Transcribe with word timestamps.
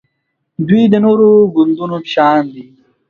دوی 0.67 0.83
د 0.89 0.95
نورو 1.05 1.29
ګوندونو 1.55 1.95
په 2.03 2.09
شان 2.13 2.43
دي 2.53 2.65